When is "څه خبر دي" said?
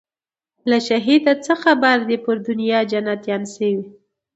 1.45-2.17